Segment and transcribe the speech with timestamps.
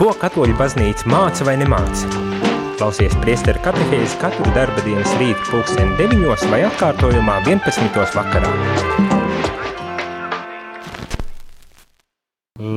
[0.00, 2.08] Ko katoļu baznīca māca vai nemāca?
[2.80, 7.98] Klausies priesteru katehēzi katru darba dienas rītu pulksteni 9 vai atkārtojumā 11.
[8.16, 8.54] vakarā.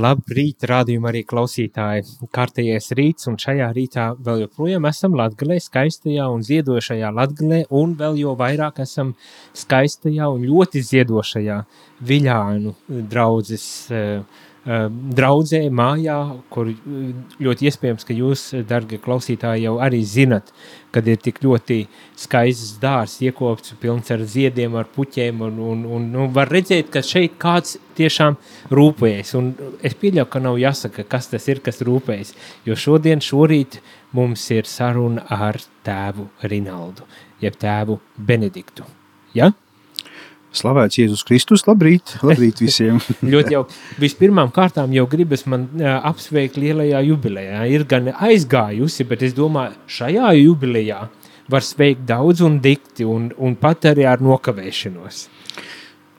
[0.04, 2.04] Labrīt, rādījumā arī klausītāji.
[2.28, 8.20] Kārtējais rīts, un šajā rītā vēl joprojām esam Latgalē, skaistajā un ziedošajā Latgalē, un vēl
[8.20, 9.16] jo vairāk esam
[9.56, 11.64] skaistajā un ļoti ziedošajā
[12.04, 16.18] Viļānu draudzes uh, draudzē, mājā,
[16.54, 17.08] kur eh,
[17.44, 20.54] ļoti iespējams, ka jūs, dargie klausītāji, jau arī zinat,
[20.96, 21.82] kad ir tik ļoti
[22.20, 27.04] skaists dārs, iekopts, pilns ar ziediem, ar puķiem, un, un, un, un var redzēt, ka
[27.04, 28.38] šeit kāds tiešām
[28.72, 29.52] rūpējas, un
[29.84, 32.32] es pieļauju, ka nav jāsaka, kas tas ir, kas rūpējas,
[32.70, 33.82] jo šodien, šorīt
[34.16, 37.04] mums ir saruna ar tēvu Rinaldu,
[37.44, 38.88] jeb tēvu Benediktu,
[39.36, 39.52] ja?
[40.54, 43.00] Slavēts Jēzus Kristus, labrīt, labrīt visiem.
[43.34, 43.64] ļoti jau
[44.02, 47.64] vispirmām kārtām jau gribas man apsveikt lielajā jubilejā.
[47.74, 51.02] Ir gan aizgājusi, bet es domāju, šajā jubilejā
[51.50, 55.26] var sveikt daudz un dikti un, un pat arī ar nokavēšanos.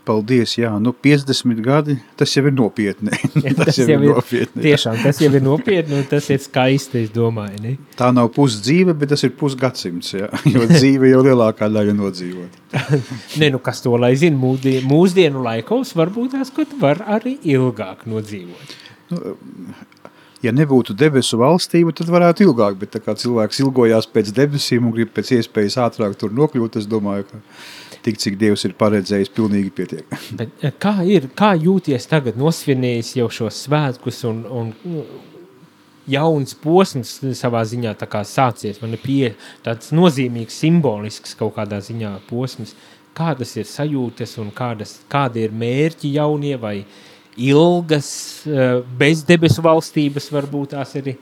[0.04, 3.08] Paldies, jā, nu 50 gadi, tas jau ir nopietni.
[3.32, 4.64] tas, tas jau, jau ir nopietni.
[4.66, 7.60] Tiešām, tas jau ir nopietni un tas ir skaisti, es domāju.
[7.64, 7.72] Ne?
[7.96, 12.60] Tā nav pusdzīve, bet tas ir pusgadsimts, jā, jo dzīve jau lielākā daļa nodzīvot.
[13.40, 18.04] ne, nu kas to lai zina, mūsdienu, mūsdienu laikos varbūt tās, ka var arī ilgāk
[18.10, 18.76] nodzīvot.
[19.14, 19.34] Nu,
[20.44, 24.94] ja nebūtu debesu valstība, tad varētu ilgāk, bet tā kā cilvēks ilgojās pēc debesīm un
[24.96, 27.40] grib pēc iespējas ātrāk tur nokļūt, es domāju, ka
[28.04, 30.16] tik, cik Dievs ir paredzējis, pilnīgi pietiek.
[30.38, 34.72] Bet, eh, kā ir, kā jūties tagad nosvinējis jau šos svētkus un, un
[36.10, 37.94] jauns posms savā ziņā
[38.28, 42.74] sācies, man ir pie tāds nozīmīgs, simbolisks kaut kādā ziņā posms.
[43.14, 46.80] Kādas ir sajūtas un kādas, kādi ir mērķi jaunie vai
[47.38, 48.08] ilgas
[48.46, 51.14] eh, bez debesu valstības varbūt tās ir?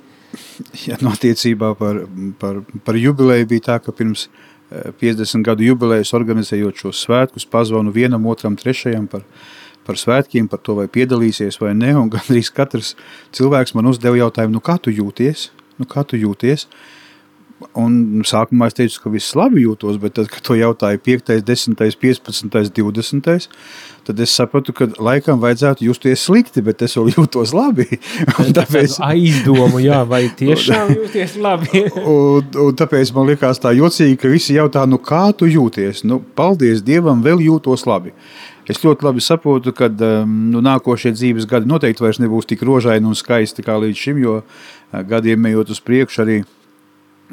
[0.87, 1.99] Ja, no attiecībā par,
[2.41, 4.52] par, par jubileju bija tā, ka pirms uh,
[5.01, 9.27] 50 gadu jubilejas organizējot šos svētkus, pazvanu vienam, otram, trešajam par,
[9.87, 12.95] par svētkiem, par to, vai piedalīsies vai ne, un gandrīz katrs
[13.37, 15.51] cilvēks man uzdeva jautājumu, nu kā tu jūties?
[15.81, 16.69] Nu kā tu jūties?
[17.79, 21.77] Un sākumā es teicu, ka viss labi jūtos, bet tad, kad to jautāja 5, 10,
[21.79, 23.49] 15, 20,
[24.07, 27.87] tad es sapratu, ka laikam vajadzētu justies slikti, bet es vēl jūtos labi.
[28.59, 31.85] Tāpēc aizdomu, jā, vai tiešām jūties labi.
[32.15, 36.07] un, un tāpēc man likās tā jocīgi, ka visi jautā, nu kā tu jūties?
[36.09, 38.17] Nu, paldies Dievam, vēl jūtos labi.
[38.71, 43.09] Es ļoti labi saprotu, ka um, nu, nākošie dzīves gadi noteikti vairs nebūs tik rožaini
[43.11, 46.43] un skaisti kā līdz šim, jo uh, gadiem ejot uz priekšu arī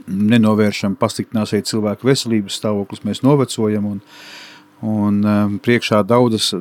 [0.08, 4.00] nenovēršam pasliktināsies cilvēku veselības stāvoklis, mēs novecojam un,
[4.86, 6.52] un um, priekšā daudzas,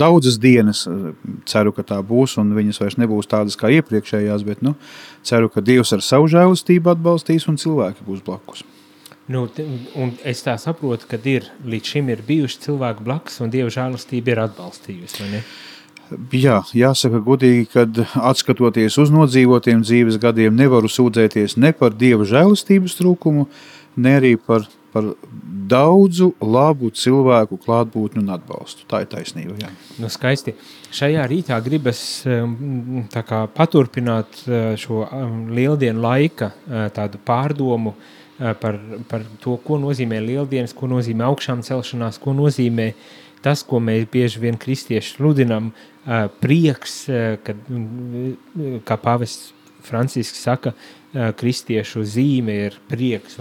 [0.00, 0.86] daudzas dienas
[1.50, 4.74] ceru, ka tā būs un viņas vairs nebūs tādas kā iepriekšējās, bet nu,
[5.26, 8.66] ceru, ka Dievs ar savu žēlistību atbalstīs un cilvēki būs blakus.
[9.30, 9.44] Nu,
[9.94, 14.34] un es tā saprotu, ka ir, līdz šim ir bijuši cilvēki blakus un Dieva žēlistība
[14.34, 15.42] ir atbalstījusi, vai ne?
[16.34, 22.96] Jā, jāsaka godīgi, kad atskatoties uz nodzīvotiem dzīves gadiem, nevaru sūdzēties ne par dieva žēlastības
[22.98, 23.46] trūkumu,
[24.00, 25.12] ne arī par, par
[25.70, 28.86] daudzu labu cilvēku klātbūtni un atbalstu.
[28.90, 29.56] Tā ir taisnība.
[29.60, 29.70] Jā.
[30.02, 30.56] Nu, skaisti.
[30.94, 38.80] Šajā rītā gribas um, kā, paturpināt uh, šo um, lieldienu laika uh, pārdomu uh, par,
[39.10, 42.90] par to, ko nozīmē lieldienas, ko nozīmē augšām celšanās, ko nozīmē
[43.44, 45.70] tas, ko mēs bieži vien kristieši sludinam,
[46.40, 47.02] prieks,
[47.44, 47.64] kad,
[48.88, 49.52] kā pavests
[49.84, 50.74] Francisks saka,
[51.12, 53.38] kristiešu zīme ir prieks?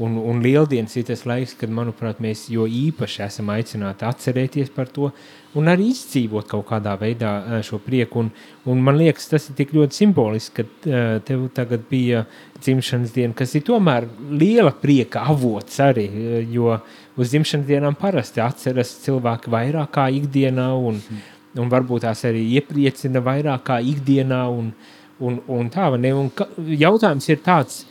[0.00, 4.88] Un, un lieldienas ir tas laiks, kad, manuprāt, mēs jo īpaši esam aicināti atcerēties par
[4.88, 5.10] to
[5.58, 8.22] un arī izdzīvot kaut kādā veidā šo prieku.
[8.22, 8.30] Un,
[8.72, 12.24] un man liekas, tas ir tik ļoti simboliski, ka tev tagad bija
[12.62, 16.06] dzimšanas diena, kas ir tomēr liela prieka avots arī,
[16.54, 16.78] jo
[17.20, 21.30] uz dzimšanas dienām parasti atceras cilvēki vairāk kā ikdienā un, mm
[21.60, 24.42] un varbūt tās arī iepriecina vairāk kā ikdienā.
[24.52, 24.72] Un,
[25.22, 27.82] un, un tā, ne, un ka, jautājums ir tāds,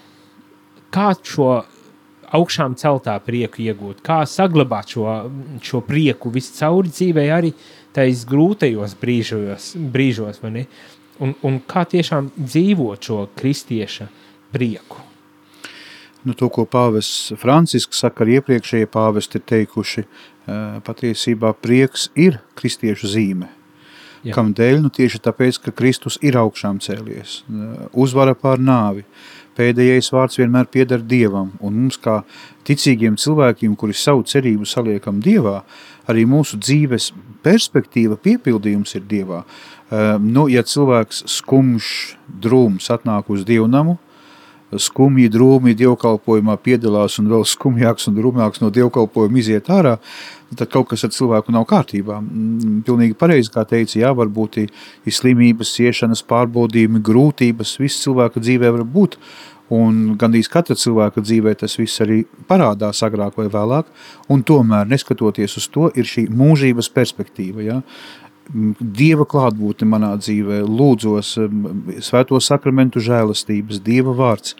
[0.91, 1.51] kā šo
[2.35, 5.05] augšām celtā prieku iegūt, kā saglabāt šo,
[5.63, 7.51] šo prieku viscauri dzīvē, arī
[7.95, 10.41] tajos grūtajos brīžos, brīžos
[11.21, 14.07] un, un kā tiešām dzīvot šo kristieša
[14.51, 15.07] prieku.
[16.21, 20.03] Nu, to, ko pāvests Francisks saka, arī iepriekšējie pāvesti ir teikuši,
[20.85, 23.49] patiesībā prieks ir kristiešu zīme.
[24.21, 24.35] Jā.
[24.35, 24.81] Kam dēļ?
[24.83, 27.41] Nu, tieši tāpēc, ka Kristus ir augšām cēlies,
[27.97, 29.05] uzvara pār nāvi.
[29.57, 32.21] Pēdējais vārds vienmēr pieder Dievam, un mums kā
[32.67, 35.57] ticīgiem cilvēkiem, kuri savu cerību saliekam Dievā,
[36.09, 37.09] arī mūsu dzīves
[37.43, 39.41] perspektīva, piepildījums ir Dievā.
[39.41, 41.91] Uh, nu, ja cilvēks skumjš,
[42.45, 43.97] drūms atnāk uz dievnamu,
[44.79, 49.97] skumji, drūmi dievkalpojumā piedalās un vēl skumjāks un drūmāks no dievkalpojuma iziet ārā,
[50.55, 52.19] tad kaut kas ar cilvēku nav kārtībā.
[52.21, 54.71] Mm, pilnīgi pareizi, kā teica, jā, varbūt ir
[55.07, 59.17] slimības, ciešanas, pārbaudījumi, grūtības, viss cilvēka dzīvē var būt,
[59.71, 63.91] un gandrīz katra cilvēka dzīvē tas viss arī parādās agrāk vai vēlāk,
[64.31, 67.79] un tomēr, neskatoties uz to, ir šī mūžības perspektīva, ja?
[68.53, 71.35] Dieva klātbūtne manā dzīvē, lūdzos
[72.03, 74.55] svēto sakramentu žēlastības, Dieva vārds,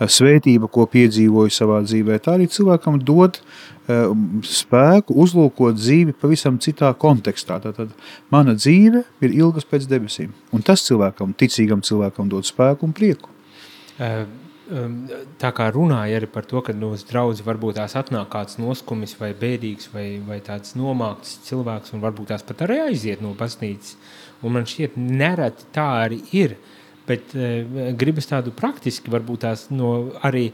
[0.00, 2.18] svētība, ko piedzīvoju savā dzīvē.
[2.20, 3.40] Tā arī cilvēkam dod
[4.46, 7.58] spēku uzlūkot dzīvi pavisam citā kontekstā.
[7.64, 7.96] Tātad
[8.30, 13.32] mana dzīve ir ilgas pēc debesīm, un tas cilvēkam, ticīgam cilvēkam dod spēku un prieku.
[14.00, 14.49] Uh
[15.40, 19.32] tā kā runāja arī par to, ka no draudzes varbūt tās atnāk kāds noskumis vai
[19.36, 23.96] bēdīgs vai, vai tāds nomākts cilvēks un varbūt tās pat arī aiziet no baznīcas.
[24.46, 26.56] Un man šķiet nereti tā arī ir,
[27.08, 30.48] bet uh, gribas tādu praktiski varbūt tās no arī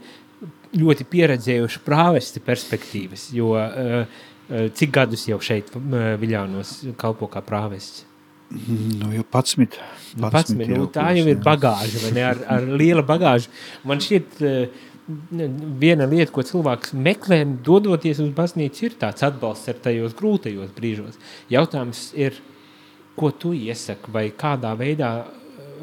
[0.77, 8.06] ļoti pieredzējuši prāvesti perspektīvas, jo uh, cik gadus jau šeit uh, Viļānos kalpo kā prāvests?
[8.49, 9.79] Nu, jau 11.
[10.15, 12.27] 11 nu, jau tā jau ir bagāža, vai ne?
[12.29, 13.51] Ar, ar liela bagāžu.
[13.87, 14.85] Man šķiet, eh,
[15.81, 21.19] viena lieta, ko cilvēks meklē, dodoties uz baznīcu, ir tāds atbalsts ar tajos grūtajos brīžos.
[21.51, 22.39] Jautājums ir,
[23.19, 25.11] ko tu iesaki, vai kādā veidā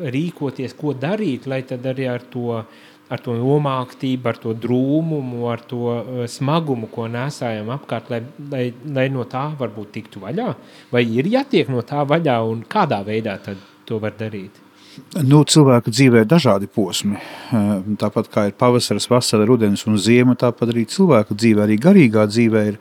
[0.01, 2.83] rīkoties, ko darīt, lai tad arī ar to uh,
[3.13, 8.67] ar to nomāktību, ar to drūmumu, ar to uh, smagumu, ko nesājam apkārt, lai, lai,
[8.97, 10.51] lai no tā varbūt tiktu vaļā?
[10.95, 13.39] Vai ir jātiek no tā vaļā un kādā veidā
[13.85, 14.63] to var darīt?
[15.27, 17.19] Nu, cilvēka dzīvē ir dažādi posmi.
[17.51, 22.29] Uh, tāpat kā ir pavasaris, vasara, rudens un ziema, tāpat arī cilvēka dzīvē, arī garīgā
[22.31, 22.79] dzīvē ir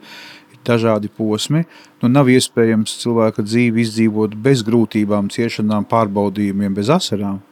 [0.64, 1.64] dažādi posmi.
[2.00, 7.42] Nu, nav iespējams cilvēka dzīvi izdzīvot bez grūtībām, ciešanām, pārbaudījumiem, bez asarām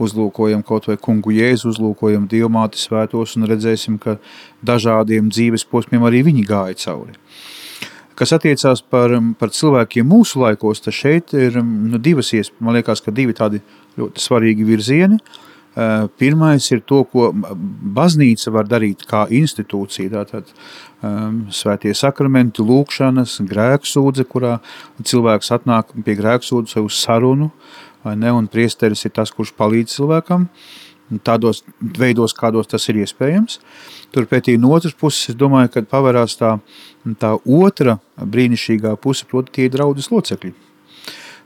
[0.00, 4.18] uzlūkojam kaut vai kungu jēzu, uzlūkojam dievmāti svētos un redzēsim, ka
[4.66, 7.16] dažādiem dzīves posmiem arī viņi gāja cauri.
[8.20, 12.58] Kas attiecās par, par cilvēkiem mūsu laikos, tad šeit ir nu, divas iespējas.
[12.60, 13.62] Man liekas, ka divi tādi
[13.96, 15.16] ļoti svarīgi virzieni.
[16.20, 17.30] Pirmais ir to, ko
[17.96, 20.10] baznīca var darīt kā institūcija.
[20.12, 24.58] Tātad um, svētie sakramenti, lūkšanas, grēksūdze, kurā
[25.00, 30.46] cilvēks atnāk pie grēksūdzes uz sarunu, uh, ne, un priesteris ir tas, kurš palīdz cilvēkam,
[31.26, 33.58] tādos veidos, kādos tas ir iespējams.
[34.14, 36.56] Turpretī no otras puses, es domāju, ka pavērās tā,
[37.18, 40.54] tā otra brīnišķīgā puse, proti tie ir draudzes locekļi.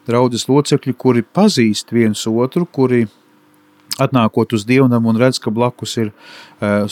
[0.04, 3.06] Draudzes locekļi, kuri pazīst viens otru, kuri
[4.00, 6.84] atnākot uz dievnam un redz, ka blakus ir uh,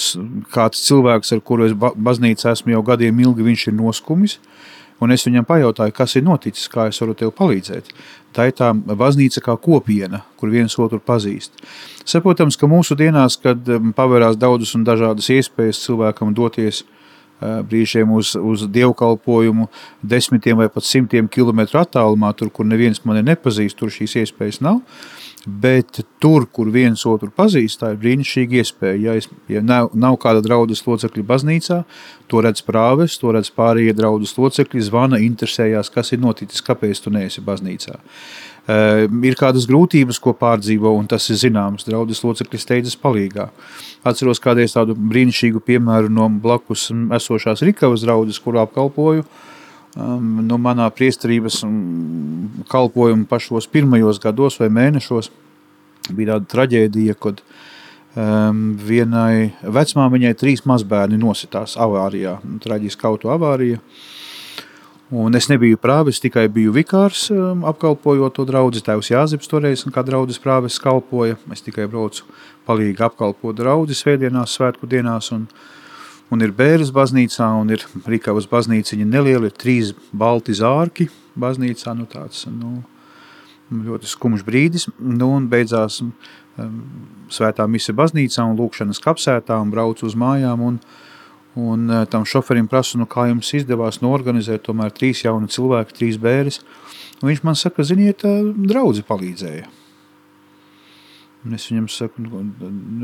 [0.54, 4.38] kāds cilvēks, ar kuru es baznīcā esmu jau gadiem ilgi, viņš ir noskumis,
[5.02, 7.90] un es viņam pajautāju, kas ir noticis, kā es varu tev palīdzēt.
[8.32, 11.58] Tā ir tā baznīca kā kopiena, kur viens otru pazīst.
[12.08, 18.14] Saprotams, ka mūsu dienās, kad um, pavērās daudzas un dažādas iespējas cilvēkam doties uh, brīžiem
[18.16, 19.68] uz, uz dievkalpojumu
[20.14, 24.80] desmitiem vai pat simtiem kilometru attālumā, tur, kur neviens mani nepazīst, tur šīs iespējas nav.
[25.46, 28.98] Bet tur, kur viens otru pazīst, tā ir brīnišķīga iespēja.
[29.02, 31.80] Ja, es, ja nav, nav kāda draudzes locekļa baznīcā,
[32.30, 37.10] to redz prāves, to redz pārējie draudzes locekļi, zvana, interesējās, kas ir noticis, kāpēc tu
[37.10, 37.98] neesi baznīcā.
[38.62, 41.88] Uh, ir kādas grūtības, ko pārdzīvo, un tas ir zināms.
[41.88, 43.48] Draudzes locekļi steidzas palīgā.
[44.06, 46.86] Atceros kādreiz tādu brīnišķīgu piemēru no blakus
[47.18, 49.26] esošās Rikavas draudzes, kur apkalpoju.
[49.26, 49.48] Uh,
[49.96, 51.62] um, no manā priesterības
[52.72, 55.30] kalpojuma pašos pirmajos gados vai mēnešos
[56.12, 57.42] bija tāda traģēdija, kad
[58.16, 63.78] um, vienai vecmāmiņai trīs mazbērni nositās avārijā, traģiska auto avārija.
[65.12, 68.80] Un es nebiju prāvis, tikai biju vikārs, um, apkalpojot to draugu.
[68.80, 71.36] Tēvs Jāzips toreiz, kā draugs prāvis kalpoja.
[71.52, 72.24] Es tikai braucu
[72.66, 75.28] palīgi apkalpot draugu svētdienās, svētku dienās.
[75.36, 75.81] Un, uh,
[76.32, 81.08] un ir Bēras baznīcā, un ir Rīkavas baznīciņa neliela, ir trīs balti zārki
[81.38, 82.78] baznīcā, nu tāds, nu,
[83.72, 86.12] ļoti skumjš brīdis, nu, un beidzās um,
[87.32, 90.80] svētā mise baznīcā un lūkšanas kapsētā un brauc uz mājām, un,
[91.60, 96.20] un uh, tam šoferim prasu, nu, kā jums izdevās norganizēt tomēr trīs jauni cilvēki, trīs
[96.20, 96.62] bēres,
[97.20, 98.24] un viņš man saka, ziniet,
[98.68, 99.68] draudzi palīdzēja.
[101.42, 102.40] Un es viņam saku, nu,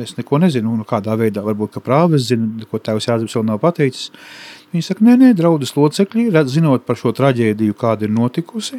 [0.05, 3.59] es neko nezinu, nu, kādā veidā, varbūt, ka prāves zina, ko tēvs Jāzeps vēl nav
[3.65, 4.13] pateicis.
[4.71, 8.79] Viņi saka, nē, nē, draudas locekļi, zinot par šo traģēdiju, kāda ir notikusi,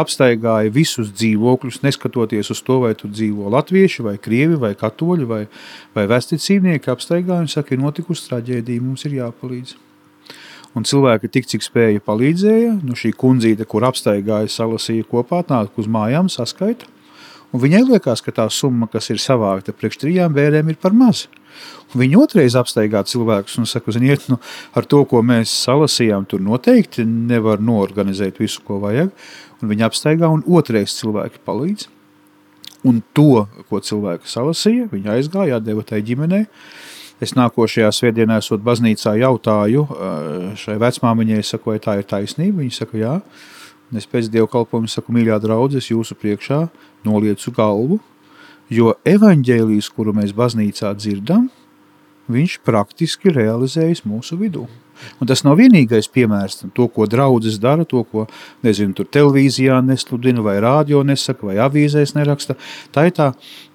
[0.00, 5.44] apstaigāja visus dzīvokļus, neskatoties uz to, vai tur dzīvo latvieši, vai krievi, vai katoļi, vai,
[5.94, 9.76] vai vesticīnieki, apstaigāja un saka, ir notikusi traģēdija, mums ir jāpalīdz.
[10.78, 15.90] Un cilvēki tik, cik spēja palīdzēja, nu šī kundzīte, kur apstaigāja, salasīja kopā, nāk uz
[15.90, 16.86] mājām, saskaita,
[17.50, 21.26] un viņai liekas, ka tā summa, kas ir savākta priekš trijām bērēm, ir par maz.
[21.90, 24.38] Un viņi otrais apstaigā cilvēkus un saka, ziniet, nu,
[24.78, 29.10] ar to, ko mēs salasījām, tur noteikti nevar noorganizēt visu, ko vajag,
[29.60, 31.90] un viņi apstaigā, un otrais cilvēki palīdz.
[32.88, 36.46] Un to, ko cilvēki salasīja, viņi aizgāja, atdeva tai ģimenei,
[37.20, 39.84] Es nākošajā svētdienā, esot baznīcā, jautāju
[40.56, 42.62] šai vecmāmiņai, saku, vai tā ir taisnība.
[42.62, 43.16] Viņa saka, jā.
[43.18, 43.26] Un
[43.98, 46.60] es pēc dievkalpojuma saku, mīļā draudze, es jūsu priekšā
[47.06, 47.98] noliecu galvu,
[48.70, 51.48] jo evaņģēlijas, kuru mēs baznīcā dzirdam,
[52.30, 54.68] viņš praktiski realizējas mūsu vidū.
[55.20, 58.26] Un tas nav vienīgais piemērs tam, to, ko draudzes dara, to, ko,
[58.66, 62.56] nezinu, tur televīzijā nesludina, vai rādio nesaka, vai avīzēs neraksta.
[62.94, 63.30] Tā ir tā,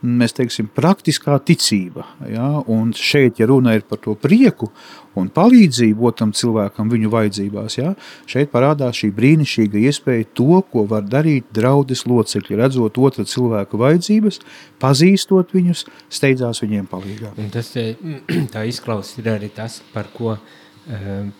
[0.06, 2.06] mēs teiksim, praktiskā ticība.
[2.30, 2.50] Ja?
[2.72, 4.72] Un šeit, ja runa ir par to prieku
[5.16, 7.94] un palīdzību otram cilvēkam viņu vajadzībās, ja?
[8.30, 14.42] šeit parādās šī brīnišķīga iespēja to, ko var darīt draudzes locekļi, redzot otra cilvēka vajadzības,
[14.84, 17.32] pazīstot viņus, steidzās viņiem palīgā.
[17.40, 17.72] Un tas
[18.54, 20.65] tā izklausās arī tas, par ko Ehm,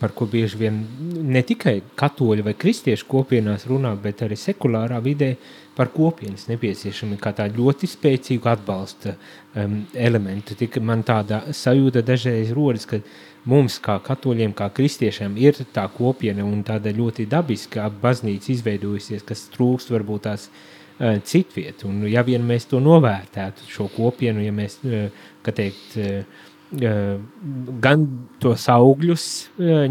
[0.00, 0.80] par ko bieži vien
[1.22, 5.36] ne tikai katoļu vai kristiešu kopienās runā, bet arī sekulārā vidē
[5.76, 10.56] par kopienas nepieciešami kā tādu ļoti spēcīgu atbalsta um, elementu.
[10.58, 12.98] Tik man tāda sajūta dažreiz rodas, ka
[13.46, 19.46] mums kā katoļiem, kā kristiešiem ir tā kopiena un tāda ļoti dabiska baznīca izveidojusies, kas
[19.54, 21.86] trūkst varbūt tās uh, citviet.
[21.86, 28.06] Un ja vien mēs to novērtētu, šo kopienu, ja mēs, uh, kā teikt, uh, gan
[28.42, 29.26] tos augļus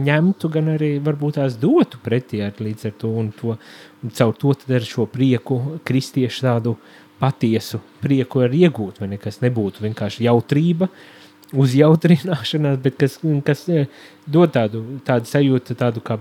[0.03, 3.55] ņemtu, gan arī varbūt tās dotu pretī ar līdz ar to un, to,
[4.03, 6.75] un caur to tad ar šo prieku kristiešu tādu
[7.19, 10.89] patiesu prieku ar iegūt, vai nekas nebūtu vienkārši jautrība,
[11.55, 13.65] uzjautrināšanās, bet kas, kas
[14.27, 16.19] dod tādu, tādu sajūtu, tādu kā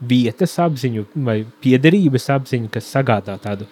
[0.00, 3.68] vietas apziņu vai piederības apziņu, kas sagādā tādu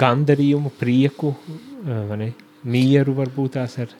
[0.00, 1.34] gandarījumu, prieku,
[1.84, 2.32] ne,
[2.64, 3.92] mieru varbūt tās ar.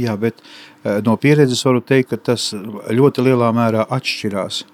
[0.00, 0.73] Jā, bet eh,
[1.04, 4.64] no pieredzes varu teikt, ka tas ļoti lielā mērā atšķirās.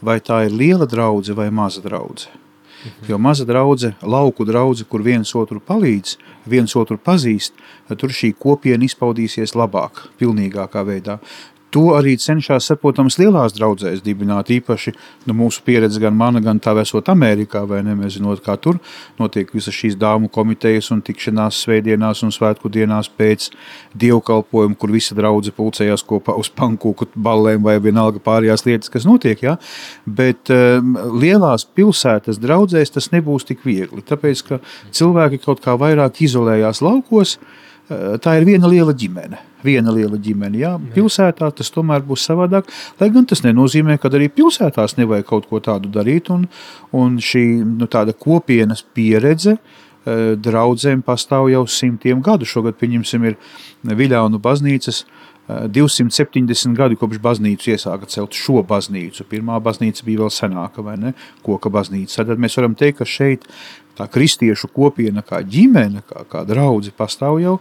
[0.00, 2.38] Vai tā ir liela draudzene vai maza draudzene.
[2.80, 3.10] Mhm.
[3.10, 7.52] Jo maza draudzene, lauku draudzene, kur viens otru palīdz, viens otru pazīst,
[7.88, 11.18] tur šī kopiena izpaudīsies labāk, pilnīgākā veidā.
[11.70, 14.48] To arī cenšas, saprotams, lielās draudzēs dibināt.
[14.50, 14.92] Īpaši
[15.28, 17.94] nu, mūsu pieredze, gan mana, gan tā esot Amerikā, vai ne?
[17.98, 18.80] Mēs zinām, kā tur
[19.20, 23.50] notiek visas šīs dāmu komitejas un tikšanās svētdienās un svētku dienās pēc
[24.02, 29.46] dievkalpojuma, kur visa draudzene pulcējās kopā uz pankūku ballēm vai vienalga pārējās lietas, kas notiek.
[29.46, 29.56] Ja?
[30.06, 36.24] Bet um, lielās pilsētas draudzēs tas nebūs tik viegli, tāpēc ka cilvēki kaut kā vairāk
[36.26, 37.38] izolējās laukos.
[37.90, 40.60] Uh, tā ir viena liela ģimene viena liela ģimene.
[40.60, 42.70] Jā, pilsētā tas tomēr būs savādāk.
[43.00, 46.30] Lai gan tas nenozīmē, ka arī pilsētās nevajag kaut ko tādu darīt.
[46.32, 46.46] Un,
[46.96, 47.88] un šī nu,
[48.20, 52.48] kopienas pieredze eh, draudzēm pastāv jau simtiem gadu.
[52.48, 53.38] Šogad, pieņemsim, ir
[53.84, 55.04] Viļānu baznīcas
[55.72, 59.26] 270 eh, gadi kopš baznīcu iesāka celt šo baznīcu.
[59.30, 61.14] Pirmā baznīca bija vēl senāka, vai ne?
[61.46, 62.24] Koka baznīca.
[62.24, 63.46] Tad mēs varam teikt, ka šeit
[63.98, 67.58] tā kristiešu kopiena kā ģimene, kā, kā draudzi pastāv jau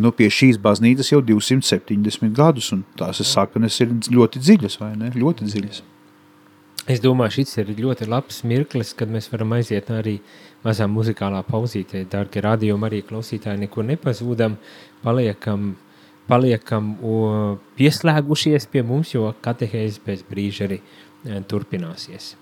[0.00, 5.10] nu, pie šīs baznīcas jau 270 gadus, un tās saknes ir ļoti dziļas, vai ne?
[5.16, 5.82] Ļoti dziļas.
[6.90, 10.16] Es domāju, šis ir ļoti labs mirklis, kad mēs varam aiziet arī
[10.64, 12.02] mazā muzikālā pauzītē.
[12.10, 14.56] Dārgie radījumi arī klausītāji neko nepazūdam,
[15.04, 15.76] paliekam,
[16.32, 16.94] paliekam
[17.76, 22.32] pieslēgušies pie mums, jo katehēzes pēc brīža arī e, turpināsies.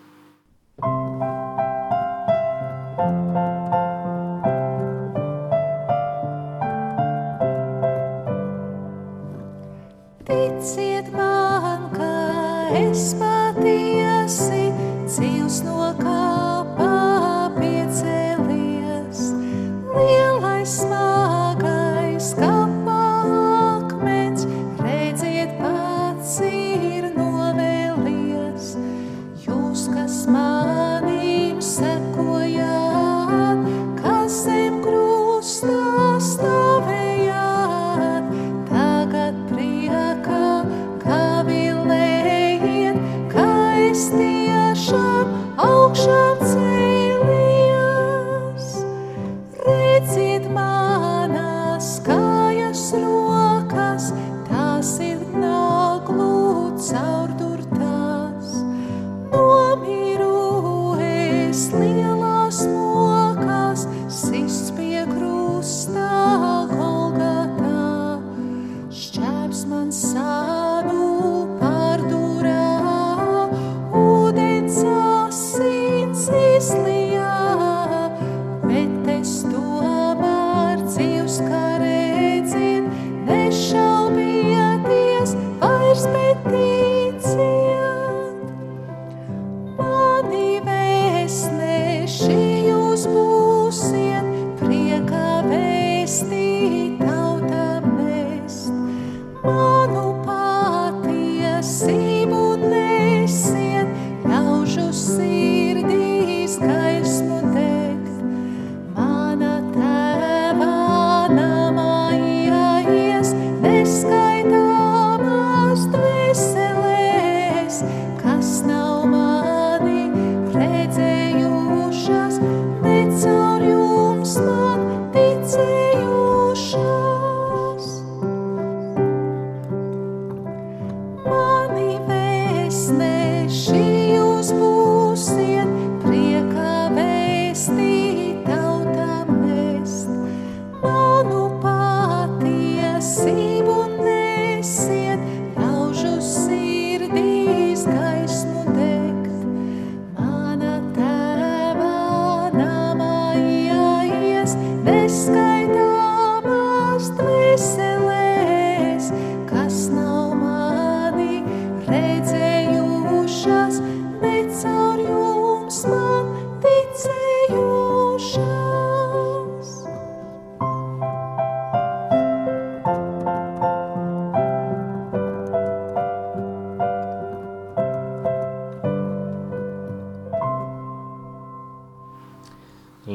[10.31, 12.13] Ticiet man, ka
[12.85, 14.71] es patiesi
[15.09, 16.10] dzīvs no kāpā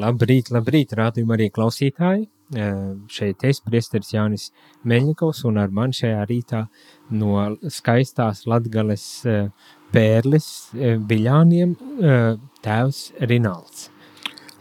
[0.06, 2.28] Labrīt, labrīt, rādījumā arī klausītāji.
[3.10, 4.50] Šeit es, priesteris Jānis
[4.86, 6.62] Meļņikovs, un ar mani šajā rītā
[7.18, 9.08] no skaistās Latgales
[9.90, 10.48] pērles
[11.10, 11.74] biļāniem
[12.62, 13.88] tēvs Rinalds.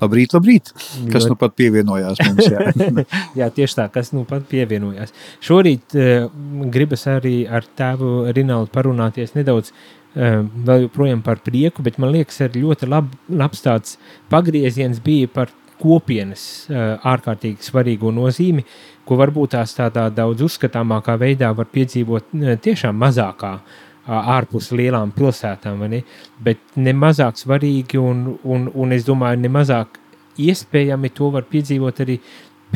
[0.01, 0.71] Labrīt, labrīt!
[0.73, 2.49] Kas Ļoti- nu pat pievienojās mums?
[2.51, 3.03] Jā.
[3.39, 5.13] Jā, tieši tā, kas nu pat pievienojās.
[5.45, 6.25] Šorīt uh,
[6.73, 9.71] gribas arī ar tēvu Rinaldu parunāties nedaudz
[10.15, 13.97] vēl joprojām par prieku, bet man liekas, arī ļoti lab, labs tāds
[14.31, 15.51] pagrieziens bija par
[15.81, 18.63] kopienas uh, ārkārtīgi svarīgo nozīmi,
[19.05, 23.57] ko varbūt tās tādā daudz uzskatāmākā veidā var piedzīvot uh, tiešām mazākā
[24.05, 26.03] ārpus lielām pilsētām, ne?
[26.37, 29.97] bet ne mazāk svarīgi un, un, un es domāju, ne mazāk
[30.37, 32.19] iespējami to var piedzīvot arī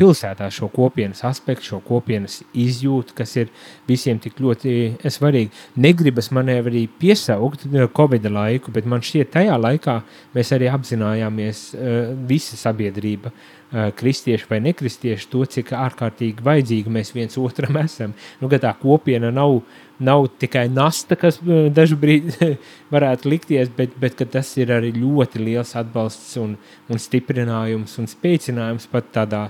[0.00, 3.52] pilsētā šo kopienas aspektu, šo kopienas izjūtu, kas ir
[3.88, 4.74] visiem tik ļoti
[5.12, 5.52] svarīgi.
[5.80, 10.00] Negribas man arī piesaukt eh, Covid laiku, bet man šķiet, tajā laikā
[10.34, 17.12] mēs arī apzinājāmies uh, visa sabiedrība, uh, kristieši vai nekristieši, to, cik ārkārtīgi vajadzīgi mēs
[17.14, 18.14] viens otram esam.
[18.40, 19.60] Nu, tā kopiena nav,
[20.02, 22.56] nav tikai nasta, kas uh, dažu brīdi
[22.94, 26.56] varētu likties, bet, bet tas ir arī ļoti liels atbalsts un,
[26.90, 29.46] un stiprinājums un spēcinājums pat tādā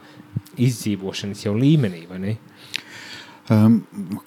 [0.61, 2.37] izdzīvošanas līmenī?
[3.51, 3.81] Um,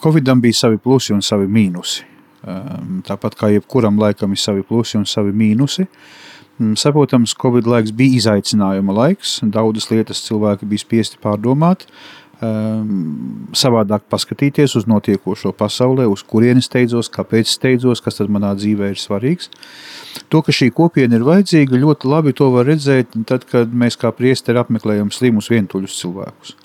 [0.03, 2.09] Covidam bija savi plusi un savi mīnusi.
[2.43, 5.85] Um, tāpat kā jebkuram laikam ir savi plusi un savi mīnusi.
[5.85, 9.39] Mm, Saprotams, Covid laiks bija izaicinājuma laiks.
[9.41, 11.87] Daudzas lietas cilvēki bija spiesti pārdomāt,
[12.45, 18.91] um, savādāk paskatīties uz notiekošo pasaulē, uz kurienes steidzos, kāpēc steidzos, kas tad manā dzīvē
[18.93, 19.49] ir svarīgs.
[20.29, 24.13] To, ka šī kopiena ir vajadzīga, ļoti labi to var redzēt, tad, kad mēs kā
[24.13, 26.57] priesteri apmeklējam slimus vientuļus cilvēkus.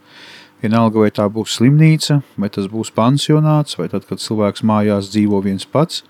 [0.59, 5.39] Vienalga, vai tā būs slimnīca, vai tas būs pansionāts, vai tad, kad cilvēks mājās dzīvo
[5.45, 6.03] viens pats,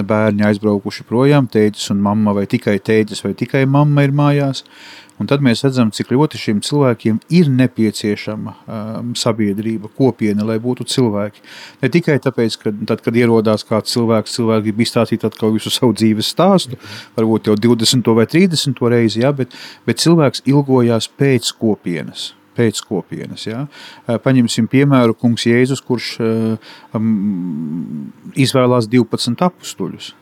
[0.00, 4.64] bērni aizbraukuši projām, tētis un mamma, vai tikai tētis, vai tikai mamma ir mājās.
[5.20, 10.88] Un tad mēs redzam, cik ļoti šiem cilvēkiem ir nepieciešama um, sabiedrība, kopiena, lai būtu
[10.88, 11.44] cilvēki.
[11.84, 15.94] Ne tikai tāpēc, ka tad, kad ierodās kāds cilvēks, cilvēki grib izstāstīt atkal visu savu
[15.94, 16.80] dzīves stāstu,
[17.18, 19.54] varbūt jau 20 vai 30 reizi, ja, bet,
[19.86, 23.46] bet cilvēks ilgojās pēc kopienas pēc kopienas.
[23.48, 23.66] Ja?
[24.06, 30.12] Paņemsim piemēru kungs Jēzus, kurš um, izvēlās 12 apstuļus.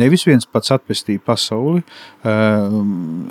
[0.00, 1.84] Nevis viens pats atpestīja pasauli,
[2.26, 2.78] uh,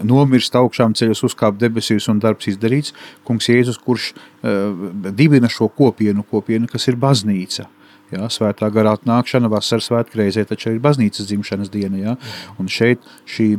[0.07, 2.95] nomirst augšām ceļus, uzkāpt debesīs un darbs izdarīts.
[3.27, 4.71] Kungs Jēzus, kurš uh,
[5.11, 7.67] dibina šo kopienu, kopienu, kas ir baznīca.
[8.13, 11.97] Jā, svētā garā atnākšana, vasaras svētku reizē, taču ir baznīcas dzimšanas diena.
[11.97, 12.15] Jā.
[12.61, 13.55] Un šeit šī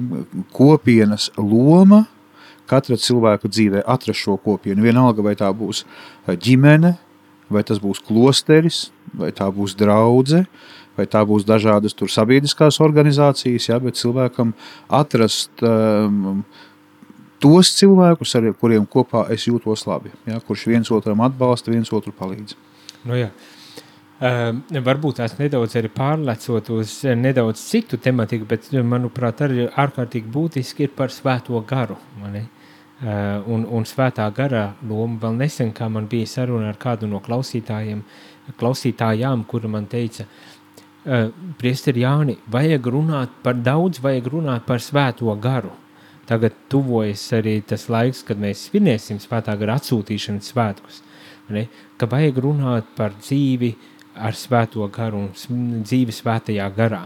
[0.54, 2.04] kopienas loma
[2.70, 4.84] katra cilvēka dzīvē atrast šo kopienu.
[4.84, 5.84] Vienalga, vai tā būs
[6.28, 6.94] ģimene,
[7.52, 10.44] vai tas būs klosteris, vai tā būs draudze,
[10.98, 14.54] vai tā būs dažādas tur sabiedriskās organizācijas, ja, bet cilvēkam
[14.88, 16.44] atrast um,
[17.42, 22.14] tos cilvēkus, ar kuriem kopā es jūtos labi, ja, kurš viens otram atbalsta, viens otru
[22.16, 22.56] palīdz.
[23.04, 23.30] Nu, jā.
[24.24, 29.66] Uh, varbūt tās nedaudz arī pārlecot uz eh, nedaudz citu tematiku, bet, eh, manuprāt, arī
[29.68, 31.98] ārkārtīgi būtiski ir par svēto garu.
[32.22, 32.46] mani.
[32.94, 37.18] Uh, un, un svētā gara loma vēl nesen, kā man bija saruna ar kādu no
[37.20, 38.04] klausītājiem,
[38.60, 45.34] klausītājām, kura man teica, uh, priesteri Jāni, vajag runāt par daudz, vajag runāt par svēto
[45.42, 45.72] garu.
[46.24, 51.02] Tagad tuvojas arī tas laiks, kad mēs svinēsim svētā gara atsūtīšanas svētkus.
[51.52, 51.66] Ne?
[51.98, 53.74] Ka vajag runāt par dzīvi
[54.14, 57.02] ar svēto garu un dzīvi svētajā garā.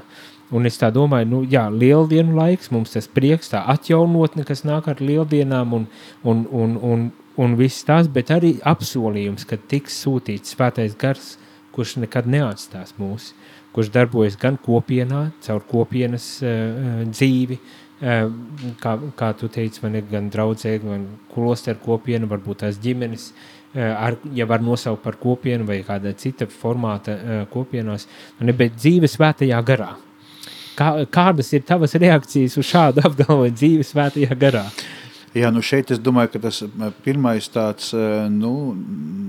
[0.49, 4.87] Un es tā domāju, nu, jā, lieldienu laiks, mums tas prieks, tā atjaunotne, kas nāk
[4.89, 5.85] ar lieldienām un,
[6.25, 7.03] un, un, un,
[7.37, 11.35] un viss tas, bet arī apsolījums, ka tiks sūtīts svētais gars,
[11.77, 13.35] kurš nekad neatstās mūs,
[13.77, 18.33] kurš darbojas gan kopienā, caur kopienas uh, dzīvi, uh,
[18.81, 23.31] kā, kā tu teici, man ir gan draudzē, gan klosteru kopiena, varbūt tās ģimenes,
[23.77, 28.09] uh, ar, ja var nosaukt par kopienu vai kāda cita formāta kopienās,
[28.49, 29.93] bet dzīve svētajā garā.
[30.79, 34.69] Kā, kādas ir tavas reakcijas uz šādu apgalvojumu dzīve svētajā garā?
[35.37, 36.63] Jā, nu šeit es domāju, ka tas
[37.05, 38.73] pirmais tāds, eh, nu,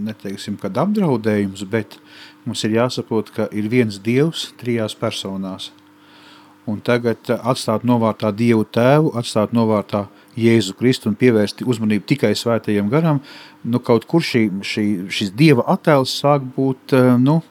[0.08, 1.98] neteiksim, kad apdraudējums, bet
[2.48, 5.70] mums ir jāsaprot, ka ir viens dievs trijās personās.
[6.70, 10.06] Un tagad eh, atstāt novārtā Dievu tēvu, atstāt novārtā
[10.40, 13.20] Jēzu Kristu un pievērst uzmanību tikai svētajam garam,
[13.66, 17.42] nu, kaut kur šī, šī, šis dieva attēls sāk būt eh, nu,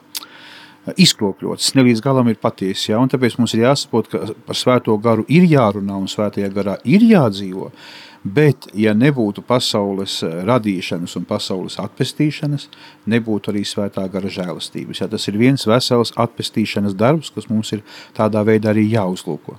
[0.97, 2.91] izkropļots, ne līdz galam ir patiesi.
[2.91, 2.99] Ja?
[3.11, 7.71] Tāpēc mums ir jāsaprot, ka par svēto garu ir jārunā un svētajā garā ir jādzīvo.
[8.19, 12.65] Bet, ja nebūtu pasaules radīšanas un pasaules atpestīšanas,
[13.07, 14.99] nebūtu arī svētā gara žēlastības.
[14.99, 17.85] Ja, tas ir viens vesels atpestīšanas darbs, kas mums ir
[18.17, 19.55] tādā veidā arī jāuzlūko.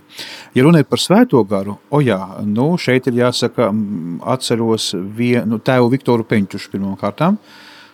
[0.53, 5.57] Ja runājot par svēto garu, o jā, nu, šeit ir jāsaka, mm, atceros vien, nu,
[5.57, 7.41] tēvu Viktoru Peņķušu pirmām kārtām,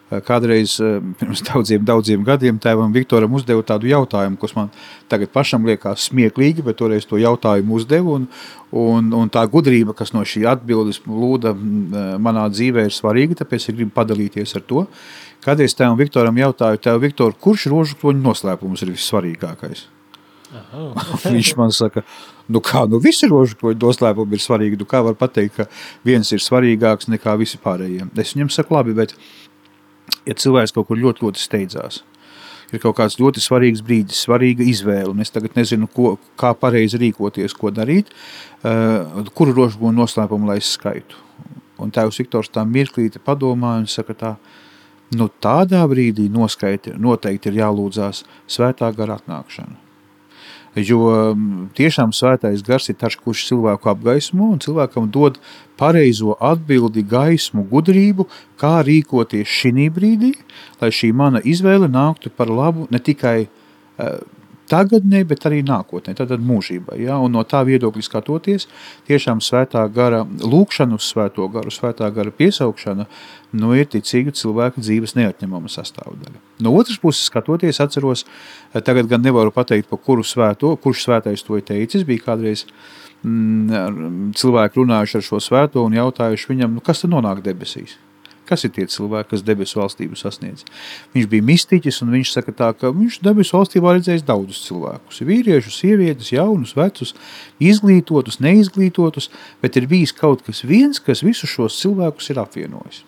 [0.07, 4.69] Kādreiz eh, pirms daudziem, daudziem gadiem tēvam Viktoram uzdeva tādu jautājumu, kas man
[5.11, 8.21] tagad pašam liekas smieklīgi, bet toreiz to jautājumu uzdevu.
[8.21, 8.29] Un,
[8.71, 13.67] un, un tā gudrība, kas no šī atbildes lūda eh, manā dzīvē, ir svarīga, tāpēc
[13.67, 14.87] es gribu padalīties ar to.
[15.43, 19.89] Kādreiz tēvam Viktoram jautāju, tev, Viktor, kurš rožu kroņu noslēpums ir vissvarīgākais?
[21.35, 22.03] Viņš man saka,
[22.53, 24.79] nu kā, nu visi rožu kroņu noslēpumi ir svarīgi.
[24.81, 25.67] Nu kā var pateikt, ka
[26.07, 28.13] viens ir svarīgāks nekā visi pārējiem?
[28.23, 29.17] Es viņam saku, labi, bet
[30.27, 32.03] ja cilvēks kaut kur ļoti, ļoti steidzās.
[32.75, 37.55] Ir kaut kāds ļoti svarīgs brīdis, svarīga izvēle, es tagad nezinu, ko, kā pareizi rīkoties,
[37.55, 38.11] ko darīt,
[38.67, 41.23] uh, kuru rožu noslēpumu lai es skaitu.
[41.79, 44.35] Un tēvs Viktors tā mirklīti padomāja un saka tā,
[45.15, 49.86] nu tādā brīdī noskaiti noteikti ir jālūdzās svētā gara atnākšana.
[50.77, 55.39] Jo mm, tiešām svētais gars ir tas, kurš cilvēku apgaismo un cilvēkam dod
[55.81, 58.27] pareizo atbildi, gaismu, gudrību,
[58.61, 60.35] kā rīkoties šī brīdī,
[60.83, 64.21] lai šī mana izvēle nāktu par labu ne tikai uh,
[64.71, 66.97] tagadnē, bet arī nākotnē, tad mūžībā.
[67.01, 67.19] Ja?
[67.23, 68.69] Un no tā viedokļa skatoties,
[69.09, 73.07] tiešām svētā gara lūkšana uz svēto garu, svētā gara piesaukšana,
[73.57, 76.43] nu, ir ticīga cilvēka dzīves neatņemama sastāvdaļa.
[76.65, 78.27] No otras puses skatoties, atceros,
[78.75, 82.67] tagad gan nevaru pateikt, pa kuru svēto, kurš svētais to ir teicis, bija kādreiz
[83.23, 87.99] mm, cilvēki runājuši ar šo svēto un jautājuši viņam, nu, kas tad nonāk debesīs?
[88.47, 90.63] Kas ir tie cilvēki, kas debesu valstību sasniedz?
[91.17, 95.21] Viņš bija mistiķis, un viņš saka, tā, ka viņš debesu valstībā redzējis daudzus cilvēkus.
[95.27, 97.17] Vīriešus, sievietes, jaunus, vecus,
[97.59, 99.29] izglītotus, neizglītotus,
[99.65, 103.03] bet ir bijis kaut kas viens, kas visus šos cilvēkus ir apvienojis.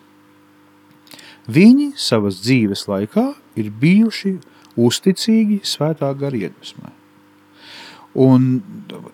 [1.49, 4.37] Viņi savas dzīves laikā ir bijuši
[4.79, 6.93] uzticīgi svētā gara iedvesmai.
[8.19, 8.61] Un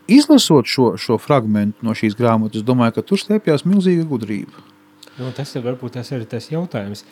[0.09, 4.63] izlasot šo, šo fragmentu no šīs grāmatas, domāju, ka tur slēpjas milzīga gudrība.
[5.19, 7.05] Nu, tas ir varbūt tas ir tas jautājums.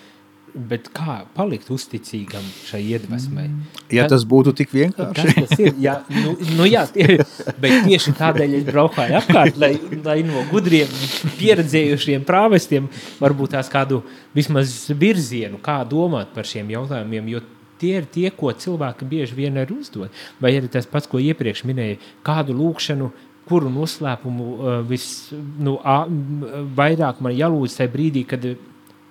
[0.53, 3.47] Bet kā palikt uzticīgam šai iedvesmai?
[3.95, 5.23] Ja tas būtu tik vienkārši.
[5.39, 5.71] Kas tas ir?
[5.81, 7.23] Jā, nu, nu jā, tie,
[7.63, 9.71] bet tieši tādēļ es braukāju apkārt, lai,
[10.05, 10.93] lai no gudriem,
[11.39, 12.91] pieredzējušiem prāvestiem
[13.23, 14.03] varbūt tās kādu
[14.37, 17.41] vismaz virzienu, kā domāt par šiem jautājumiem, jo
[17.81, 20.13] tie ir tie, ko cilvēki bieži vien arī uzdod.
[20.43, 23.09] Vai arī tas pats, ko iepriekš minēja, kādu lūkšanu
[23.49, 25.77] kuru noslēpumu uh, visvairāk nu,
[27.19, 28.47] uh, man jālūdz tajā brīdī, kad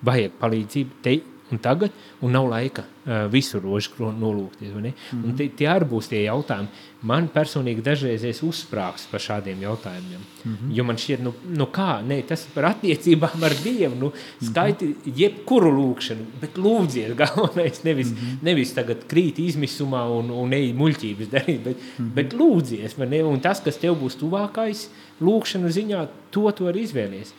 [0.05, 0.99] vajag palīdzību.
[1.05, 1.17] Te,
[1.51, 4.73] un tagad, un nav laika uh, visu rožu nolūkties.
[4.73, 5.23] Mm -hmm.
[5.25, 6.67] Un tie, tie arī būs tie jautājumi.
[7.01, 10.21] Man personīgi dažreiz es uzsprāgstu par šādiem jautājumiem.
[10.45, 10.71] Mm -hmm.
[10.77, 13.95] Jo man šķiet, nu, nu kā, ne, tas ir par attiecībām ar Dievu.
[13.95, 14.11] Nu,
[14.41, 15.13] skaiti mm -hmm.
[15.15, 17.83] jebkuru lūkšanu, bet lūdziet galvenais.
[17.83, 18.37] Nevis, mm -hmm.
[18.41, 22.13] nevis tagad krīt izmisumā un, un ej muļķības darīt, bet, mm -hmm.
[22.13, 23.23] bet lūdzies.
[23.25, 24.87] Un tas, kas tev būs tuvākais
[25.21, 27.33] lūkšanu ziņā, to tu arī izvēlies.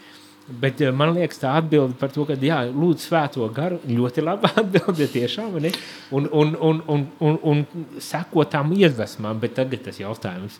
[0.48, 4.50] Bet eh, man liekas, tā atbilde par to, ka, jā, lūdzu, svēto garu, ļoti laba
[4.62, 5.70] atbilde tiešām, ne?
[6.10, 7.64] un, un, un, un, un, un
[8.02, 10.58] seko tām iedvesmām, bet tagad tas jautājums,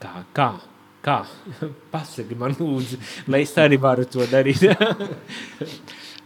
[0.00, 0.50] kā, kā,
[1.04, 1.18] kā,
[1.94, 4.64] pasaki man lūdzu, lai es arī varu to darīt.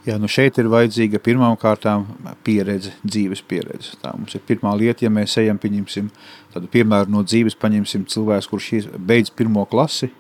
[0.05, 2.03] Jā, nu šeit ir vajadzīga pirmām kārtām
[2.45, 3.95] pieredze, dzīves pieredze.
[4.03, 6.11] Tā mums ir pirmā lieta, ja mēs ejam, pieņemsim
[6.53, 10.11] tādu piemēru no dzīves, paņemsim cilvēks, kurš beidz pirmo klasi,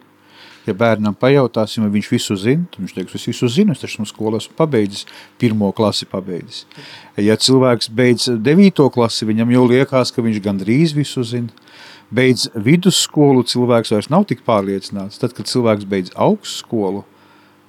[0.64, 4.00] Ja bērnam pajautāsim, vai viņš visu zina, tad viņš teiks, es visu zinu, es taču
[4.00, 5.04] no skolas pabeidzis,
[5.40, 6.64] pirmo klasi pabeidzis.
[7.20, 11.52] Ja cilvēks beidz devīto klasi, viņam jau liekas, ka viņš gandrīz visu zina.
[12.14, 15.20] Beidz vidusskolu, cilvēks vairs nav tik pārliecināts.
[15.20, 17.04] Tad, kad cilvēks beidz augstskolu,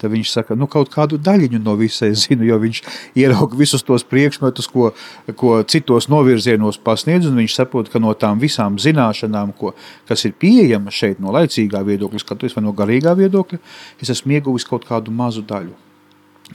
[0.06, 2.82] tad viņš saka, nu kaut kādu daļiņu no visai zinu, jo viņš
[3.18, 4.92] ierauga visus tos priekšmetus, ko,
[5.40, 9.74] ko citos novirzienos pasniedz, un viņš saprot, ka no tām visām zināšanām, ko,
[10.10, 13.60] kas ir pieejama šeit no laicīgā viedokļa, skatoties vai no garīgā viedokļa,
[14.02, 15.74] es esmu ieguvis kaut kādu mazu daļu.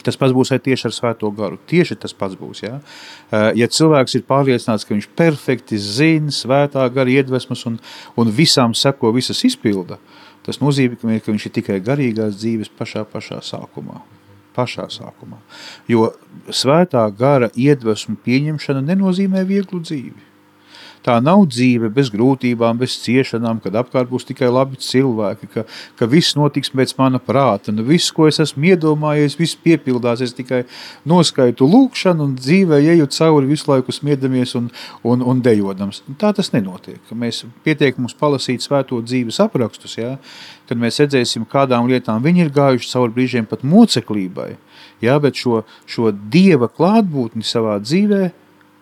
[0.07, 1.57] Tas pats būs arī tieši ar svēto garu.
[1.67, 2.61] Tieši tas pats būs.
[2.63, 2.77] Ja,
[3.59, 7.81] ja cilvēks ir pārliecināts, ka viņš perfekti zina svētā gara iedvesmas un,
[8.15, 13.05] un visām seko, visas izpilda, uh, Tas nozīmē, ka viņš ir tikai garīgās dzīves pašā,
[13.07, 14.01] pašā sākumā.
[14.57, 15.39] Pašā sākumā.
[15.87, 16.09] Jo
[16.51, 20.30] svētā gara iedvesmu pieņemšana nenozīmē vieglu dzīvi.
[21.07, 25.65] Tā nav dzīve bez grūtībām, bez ciešanām, kad apkārt būs tikai labi cilvēki, ka,
[25.97, 27.73] ka viss notiks pēc mana prāta.
[27.73, 30.21] Nu, viss, ko es esmu iedomājies, viss piepildās.
[30.21, 30.67] Es tikai
[31.09, 34.69] noskaitu lūkšanu un dzīvē eju cauri visu laiku smiedamies un,
[35.01, 36.03] un, un dejodams.
[36.21, 37.01] Tā tas nenotiek.
[37.17, 40.19] Mēs pietiek mums palasīt svēto dzīves aprakstus, ja?
[40.69, 44.53] kad mēs redzēsim, kādām lietām viņi ir gājuši cauri brīžiem pat moceklībai.
[45.03, 45.17] Ja?
[45.23, 48.29] Bet šo, šo dieva klātbūtni savā dzīvē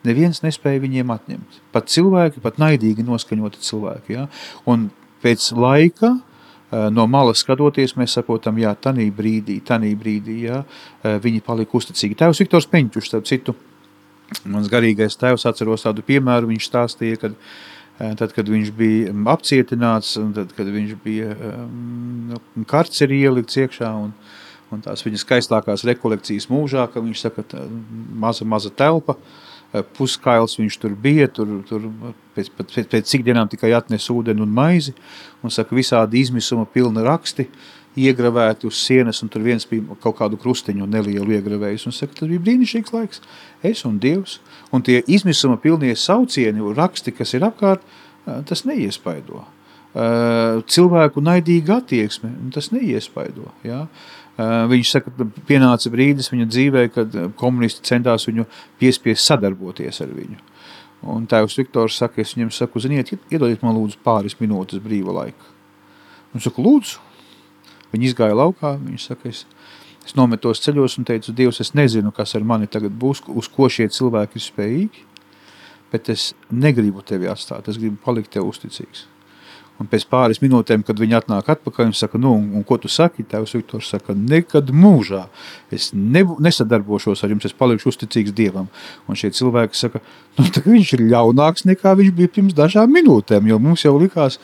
[0.09, 1.61] neviens nespēja viņiem atņemt.
[1.75, 4.17] Pat cilvēki, pat naidīgi noskaņoti cilvēki.
[4.17, 4.27] Ja?
[4.69, 4.89] Un
[5.23, 10.65] pēc laika, eh, no malas skatoties, mēs saprotam, jā, tanī brīdī, tanī brīdī, jā,
[11.05, 12.17] eh, viņi palika uzticīgi.
[12.17, 13.55] Tēvs Viktors Peņķuš, starp citu,
[14.45, 20.17] mans garīgais tēvs atceros tādu piemēru, viņš stāstīja, kad eh, Tad, kad viņš bija apcietināts,
[20.23, 24.13] un tad, kad viņš bija um, nu, karcerī ielikts iekšā, un,
[24.71, 27.65] un tās viņa skaistākās rekolekcijas mūžā, ka viņš saka, tā,
[28.15, 29.48] maza, maza telpa, uh,
[29.97, 31.89] puskails viņš tur bija, tur, tur
[32.37, 34.95] pēc, pēc, pēc cik dienām tikai atnes ūdeni un maizi,
[35.45, 37.49] un saka, visādi izmisuma pilni raksti,
[37.99, 42.31] iegravēti uz sienas, un tur viens bija kaut kādu krusteņu nelielu iegravējis, un saka, tas
[42.31, 43.23] bija brīnišķīgs laiks,
[43.67, 44.39] es un Dievs,
[44.73, 47.85] un tie izmisuma pilnie saucieni, raksti, kas ir apkārt,
[48.49, 49.45] tas neiespaido.
[50.69, 53.87] Cilvēku naidīga attieksme, tas neiespaido, jā.
[54.39, 58.45] Viņš saka, ka pienāca brīdis viņa dzīvē, kad komunisti centās viņu
[58.79, 60.39] piespiest sadarboties ar viņu.
[61.11, 65.51] Un tēvs Viktors saka, es viņam saku, ziniet, iedodiet man lūdzu pāris minūtes brīva laika.
[66.35, 67.03] Un saku, lūdzu.
[67.93, 69.45] Viņi izgāja laukā, viņš saka, es,
[70.07, 73.71] es nometos ceļos un teicu, Dievs, es nezinu, kas ar mani tagad būs, uz ko
[73.73, 75.07] šie cilvēki ir spējīgi,
[75.91, 79.07] bet es negribu tevi atstāt, es gribu palikt tev uzticīgs.
[79.79, 82.91] Un pēc pāris minūtēm, kad viņi atnāk atpakaļ, viņi saka, nu, un, un ko tu
[82.91, 83.23] saki?
[83.31, 85.29] Tēvs Viktors saka, nekad mūžā
[85.75, 88.67] es ne, nesadarbošos ar jums, es palikšu uzticīgs Dievam.
[89.07, 90.03] Un šie cilvēki saka,
[90.39, 94.41] nu, viņš ir ļaunāks nekā viņš bija pirms dažām minūtēm, jo mums jau likās,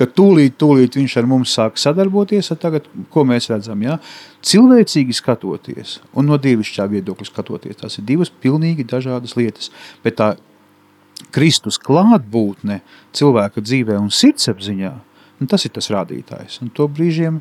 [0.00, 4.00] ka tūlīt, tūlīt viņš ar mums sāk sadarboties, ar tagad, ko mēs redzam, ja?
[4.48, 9.72] cilvēcīgi skatoties un no dievišķā viedokļa skatoties, tās ir divas pilnīgi dažādas lietas,
[10.04, 10.36] bet tā
[11.34, 12.80] Kristus klātbūtne
[13.16, 14.92] cilvēka dzīvē un sirdsapziņā,
[15.40, 16.60] nu, tas ir tas rādītājs.
[16.64, 17.40] Un to brīžiem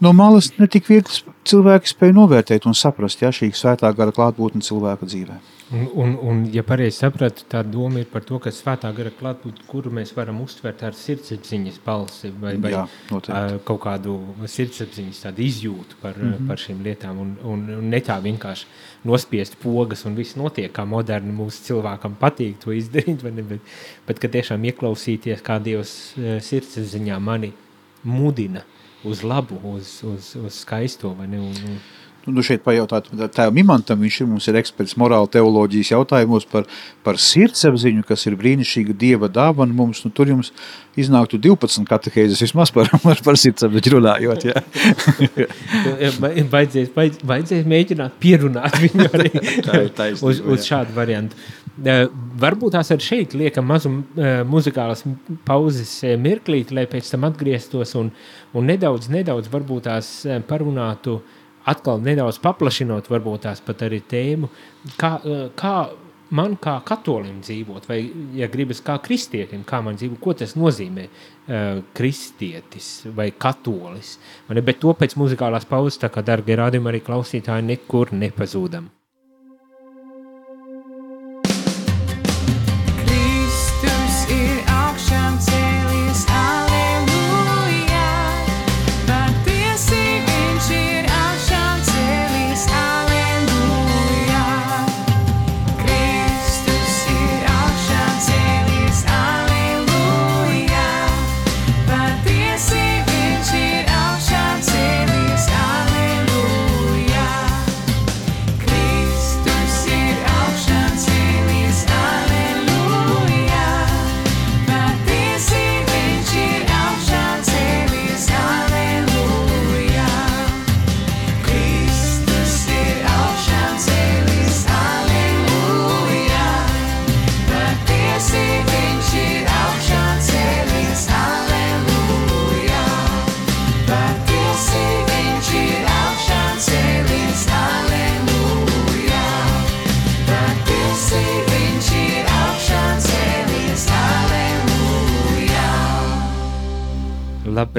[0.00, 5.08] no malas netik viegli cilvēki spēja novērtēt un saprast, ja šī svētā gara klātbūtne cilvēka
[5.08, 5.40] dzīvē.
[5.70, 9.68] Un, un, un, ja pareizi sapratu, tā doma ir par to, ka svētā gara klātbūtne,
[9.70, 12.80] kuru mēs varam uztvert ar sirdsapziņas balsi vai, vai Jā,
[13.12, 13.60] noteikti.
[13.68, 14.16] kaut kādu
[14.50, 16.32] sirdsapziņas tādu izjūtu par, mm.
[16.32, 16.48] -hmm.
[16.50, 18.66] par šīm lietām un, un, un ne tā vienkārši
[19.06, 23.72] nospiest pogas un viss notiek, kā moderni mūsu cilvēkam patīk to izdarīt, vai ne, bet,
[24.10, 27.54] bet ka tiešām ieklausīties, kā Dievs sirdsapziņā mani
[28.02, 28.66] mudina
[29.04, 31.80] uz labu, uz, uz, uz skaisto, ne, un, un,
[32.20, 36.66] Nu, nu šeit pajautāt tēvam Imantam, viņš ir, mums ir eksperts morāla teoloģijas jautājumos par,
[37.06, 40.50] par sirdsapziņu, kas ir brīnišķīga Dieva dāvana mums, nu tur jums
[41.00, 44.60] iznāktu 12 katehēzes vismaz par, par, par sirdsapziņu runājot, jā.
[46.50, 49.32] Vajadzēs, vajadz- vajadzēs mēģināt pierunāt viņu arī
[49.66, 51.40] Tā taisnība, uz, uz šādu variantu.
[51.78, 52.06] Eh,
[52.40, 55.04] Varbūt tās arī šeit liekam mazu eh, muzikālas
[55.46, 58.10] pauzes eh, mirklīti, lai pēc tam atgrieztos un,
[58.56, 60.10] un nedaudz, nedaudz varbūt tās
[60.48, 61.20] parunātu,
[61.70, 64.50] atkal nedaudz paplašinot varbūt tās pat arī tēmu,
[65.00, 65.12] kā,
[65.60, 65.74] kā
[66.36, 68.00] man kā katolim dzīvot, vai,
[68.38, 74.14] ja gribas, kā kristietim, kā man dzīvo, ko tas nozīmē uh, kristietis vai katolis.
[74.48, 74.62] Ne?
[74.62, 78.88] Bet to pēc muzikālās pauzes, tā kā, dargie rādījumi, arī klausītāji nekur nepazūdam.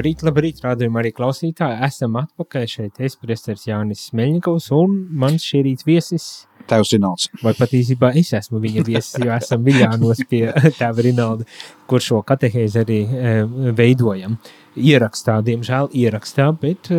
[0.02, 1.76] Labrīt, labrīt, rādījumi arī klausītāji.
[1.86, 2.96] Esam atpakaļ šeit.
[3.06, 6.24] Es, Priesteris Jānis Smeļņikovs un mans šī rīta viesis.
[6.66, 7.28] Tēvs Rinalds.
[7.38, 10.40] vai pat īstenībā es esmu viņa viesis, jo esam Viljānos pie
[10.80, 11.46] tēva Rinalda,
[11.86, 13.36] kur šo katehēzi arī e,
[13.78, 14.34] veidojam.
[14.74, 16.98] Ierakstā, diemžēl ierakstā, bet e,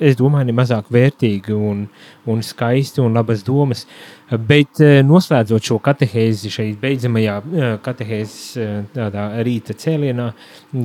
[0.00, 1.84] es domāju, ne mazāk vērtīgi un,
[2.30, 3.84] un skaisti un labas domas.
[4.30, 10.30] Bet e, noslēdzot šo katehēzi šeit beidzamajā e, katehēzes e, tādā rīta cēlienā,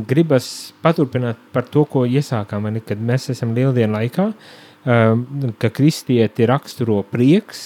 [0.09, 0.49] gribas
[0.85, 4.29] paturpināt par to, ko iesākām, kad mēs esam lieldienu laikā,
[4.85, 7.61] ka kristieti raksturo prieks,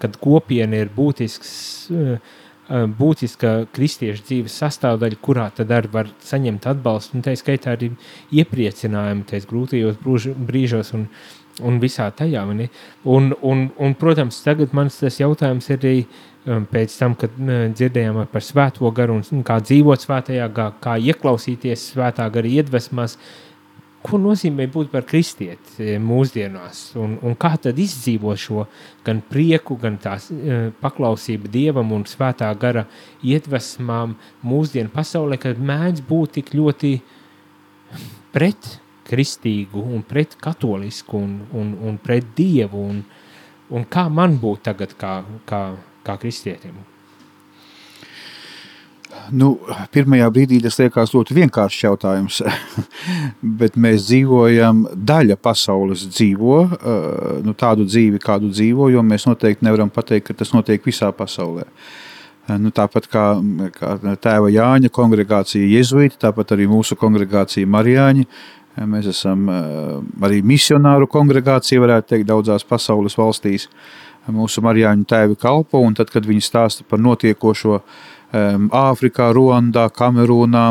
[0.00, 1.50] kad kopiena ir būtisks,
[1.92, 7.90] uh, būtiska kristiešu dzīves sastāvdaļa, kurā tad arī var saņemt atbalstu, un tā skaitā arī
[8.32, 9.98] iepriecinājumu tais grūtajos
[10.48, 11.08] brīžos un,
[11.60, 12.44] un visā tajā.
[13.04, 15.96] Un, un, un, protams, tagad mans tas jautājums ir arī
[16.46, 20.96] um, pēc tam, kad uh, dzirdējām par svēto garu un kā dzīvot svētajā, kā, kā
[21.12, 23.18] ieklausīties svētā gara iedvesmās,
[24.04, 28.66] ko nozīmē būt par kristieti e, mūsdienās, un, un kā tad izdzīvo šo
[29.06, 32.84] gan prieku, gan tās uh, paklausību dievam un svētā gara
[33.24, 36.94] iedvesmām mūsdienu pasaulē, kad mēdz būt tik ļoti
[38.34, 38.74] pret
[39.08, 43.04] kristīgu un pret katolisku un, un, un pret dievu, un,
[43.72, 45.66] un kā man būt tagad kā, kā,
[46.04, 46.76] kā kristietim?
[49.32, 49.54] Nu,
[49.94, 52.40] pirmajā brīdī tas liekas ļoti vienkāršs jautājums,
[53.60, 56.96] bet mēs dzīvojam, daļa pasaules dzīvo eh,
[57.46, 61.68] nu, tādu dzīvi, kādu dzīvo, jo mēs noteikti nevaram pateikt, ka tas notiek visā pasaulē.
[61.68, 62.02] Eh,
[62.60, 63.22] Nu, tāpat kā,
[63.72, 68.26] kā tēva Jāņa kongregācija Jēzuīti, tāpat arī mūsu kongregācija Marijāņi.
[68.28, 73.70] Eh, Mēs esam arī misionāru kongregācija, varētu teikt, daudzās pasaules valstīs.
[74.28, 77.88] Mūsu Marijāņu tēvi kalpo, un tad, kad viņi stāsta par notiekošo um,
[78.34, 80.64] Āfrikā, Ruandā, Kamerūnā,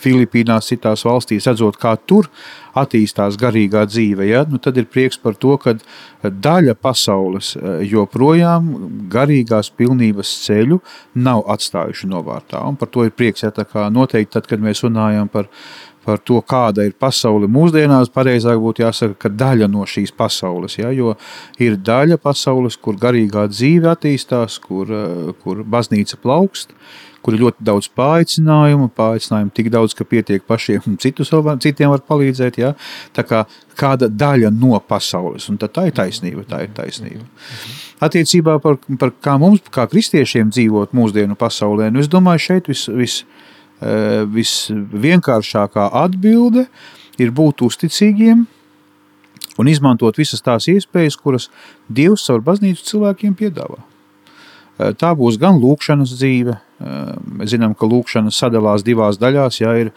[0.00, 2.30] Filipīnās, citās valstīs, redzot, kā tur
[2.78, 4.44] attīstās garīgā dzīve, ja?
[4.48, 5.74] nu, tad ir prieks par to, ka
[6.22, 8.70] daļa pasaules eh, joprojām
[9.12, 10.80] garīgās pilnības ceļu
[11.14, 12.62] nav atstājuši novārtā.
[12.68, 13.52] Un par to ir prieks, ja
[13.90, 15.50] noteikti tad, kad mēs runājam par
[16.04, 20.78] par to, kāda ir pasaule mūsdienās, pareizāk būtu jāsaka, ka daļa no šīs pasaules.
[20.78, 21.14] Ja, jo
[21.60, 26.74] ir daļa pasaules, kur garīgā dzīve attīstās, kur, eh, kur baznīca plaukst,
[27.22, 30.96] kur ir ļoti daudz paaicinājumu, paaicinājumu tik daudz, ka pietiek pašiem un
[31.44, 32.56] var- citiem var palīdzēt.
[32.56, 32.74] Ja.
[33.14, 36.44] Tā kā kāda daļa no pasaules, un tā ir taisnība.
[36.44, 37.24] Tā ir taisnība.
[38.00, 42.86] Attiecībā par, par kā mums, kā kristiešiem, dzīvot mūsdienu pasaulē, nu, es domāju, šeit vis,
[42.86, 43.39] vis, eh,
[43.80, 46.66] visvienkāršākā atbilde
[47.20, 48.44] ir būt uzticīgiem
[49.60, 51.48] un izmantot visas tās iespējas, kuras
[51.88, 53.80] Dievs caur baznīcu cilvēkiem piedāvā.
[54.80, 56.56] Eh, Tā būs gan lūkšanas dzīve.
[56.56, 59.60] eh, Mēs zinām, ka lūkšana sadalās divās daļās.
[59.60, 59.92] Jā, ir,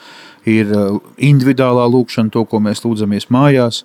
[0.45, 3.83] ir eh, individuālā lūkšana, to, ko mēs lūdzamies mājās,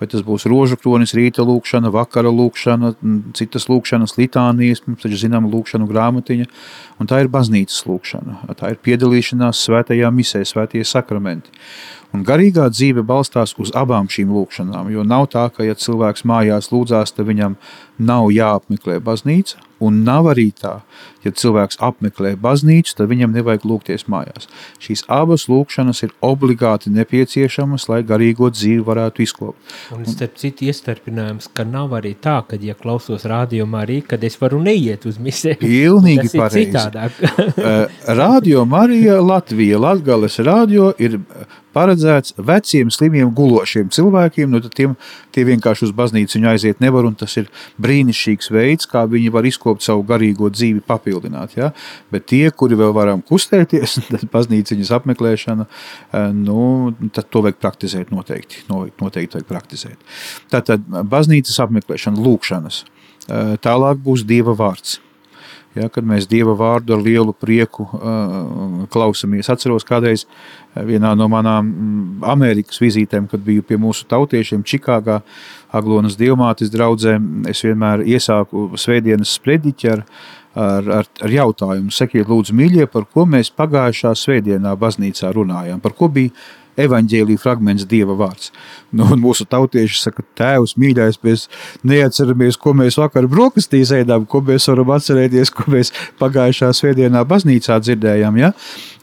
[0.00, 2.94] vai tas būs rožu kronis, rīta lūkšana, vakara lūkšana,
[3.34, 6.46] citas lūkšanas, litānijas, mums taču zinām lūkšanu grāmatiņa,
[6.98, 8.42] un tā ir baznīcas lūkšana.
[8.58, 11.54] Tā ir piedalīšanās svētajā misē, svētie sakramenti.
[12.16, 16.70] Un garīgā dzīve balstās uz abām šīm lūkšanām, jo nav tā, ka, ja cilvēks mājās
[16.72, 17.58] lūdzās, tad viņam
[18.00, 20.78] nav jāapmeklē baznīca, un nav arī tā,
[21.26, 24.48] ja cilvēks apmeklē baznīcu, tad viņam nevajag lūgties mājās.
[24.82, 29.76] Šīs abas lūkšanas ir obligāti nepieciešamas, lai garīgo dzīvi varētu izkopt.
[29.94, 34.38] Un starp citu iestarpinājums, ka nav arī tā, ka, ja klausos rādījumā arī, kad es
[34.40, 35.58] varu neiet uz misē.
[35.60, 36.87] Pilnīgi pareizi.
[36.88, 37.12] Citādāk.
[37.58, 41.18] Eh, Radio Marija Latvija, Latgales radio ir
[41.74, 44.50] paredzēts veciem, slimiem, gulošiem cilvēkiem.
[44.52, 44.94] Nu, tiem,
[45.34, 47.48] tie vienkārši uz baznīcu aiziet nevar, un tas ir
[47.82, 51.56] brīnišķīgs veids, kā viņi var izkopt savu garīgo dzīvi, papildināt.
[51.58, 51.72] Ja?
[52.14, 55.66] Bet tie, kuri vēl varam kustēties, tad baznīciņas apmeklēšana,
[56.12, 58.64] eh, nu, tad to vajag praktizēt noteikti.
[58.70, 59.98] No- Noteikti vajag praktizēt.
[60.52, 62.84] Tātad baznīcas apmeklēšana, lūkšanas.
[63.28, 64.98] Eh, Tālāk būs Dieva vārds.
[65.76, 69.50] Ja, kad mēs Dieva vārdu ar lielu prieku uh, klausāmies.
[69.52, 75.20] Atceros, kādreiz uh, vienā no manām mm, Amerikas vizītēm, kad biju pie mūsu tautiešiem Čikāgā,
[75.76, 77.18] Aglonas Dievmātes draudzē,
[77.50, 80.04] es vienmēr iesāku svētdienas sprediķi ar,
[80.56, 81.92] ar, ar, ar jautājumu.
[81.94, 86.32] Sakiet, lūdzu, mīļie, par ko mēs pagājušā svētdienā baznīcā runājām, par ko bija
[86.78, 88.52] evaņģēlīja fragments Dieva vārds.
[88.94, 91.46] Nu, un mūsu tautieši saka, tēvs, mīļais, mēs
[91.86, 97.76] neatceramies, ko mēs vakar brokastīs ēdām, ko mēs varam atcerēties, ko mēs pagājušā svētdienā baznīcā
[97.84, 98.38] dzirdējām.
[98.40, 98.52] Ja?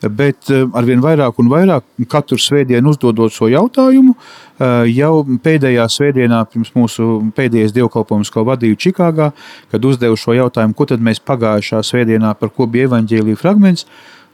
[0.02, 5.14] Bet eh, arvien vairāk un vairāk katru svētdienu uzdodot šo jautājumu, eh, jau
[5.46, 9.32] pēdējā svētdienā, pirms mūsu pēdējais dievkalpojums, ko vadīju Čikāgā,
[9.72, 13.86] kad uzdevu šo jautājumu, ko tad mēs pagājušā svētdienā, par ko bija evaņģēlīja fragments,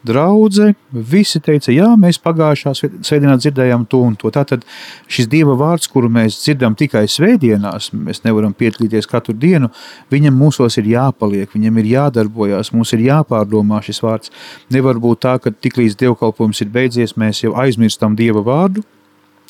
[0.08, 4.32] draudze, visi teica, jā, mēs pagājušā svē- svētdienā dzirdējām to un to.
[4.34, 4.64] Tātad
[5.08, 9.70] šis Dieva vārds, kuru mēs dzirdam tikai svētdienās, mēs nevaram piedalīties katru dienu,
[10.12, 14.32] viņam mūsos ir jāpaliek, viņam ir jādarbojās, mums ir jāpārdomā šis vārds.
[14.72, 18.84] Nevar būt tā, ka tiklīdz dievkalpojums ir beidzies, mēs jau aizmirstam Dieva vārdu,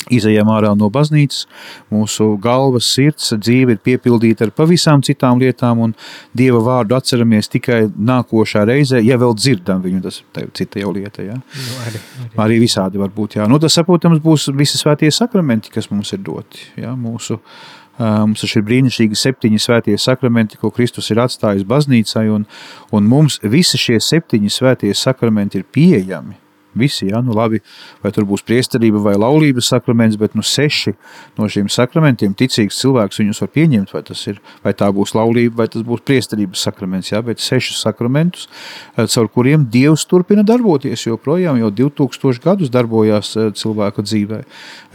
[0.10, 1.46] Izejām ārā no baznīcas,
[1.94, 5.94] mūsu galvas, sirds, dzīve ir piepildīta ar pavisam citām lietām, un
[6.38, 10.02] Dieva vārdu atceramies tikai nākošā reizē, ja vēl dzirdam viņu.
[10.08, 11.22] Tas ir cita jau lieta.
[11.28, 11.38] Ja?
[11.38, 12.32] Nu, arī, arī.
[12.48, 13.38] Arī visādi var būt.
[13.38, 13.48] Jā.
[13.52, 16.66] Nu, tas, saprotams, būs visi svētie sakramenti, kas mums ir doti.
[16.82, 17.38] Jā, mūsu,
[18.02, 22.50] mums ir šie brīnišķīgi septiņi svētie sakramenti, ko Kristus ir atstājis baznīcai, un,
[22.90, 26.41] un mums visi šie septiņi svētie sakramenti ir pieejami.
[26.78, 27.60] Visi, jā, nu labi,
[28.04, 30.94] vai tur būs priesterība vai laulības sakraments, bet nu seši
[31.38, 35.62] no šiem sakramentiem ticīgs cilvēks viņus var pieņemt, vai, tas ir, vai tā būs laulība,
[35.62, 38.48] vai tas būs priesterības sakraments, jā, bet sešus sakramentus,
[38.96, 44.42] eh, caur kuriem Dievs turpina darboties, joprojām jau 2000 gadus darbojās eh, cilvēka dzīvē.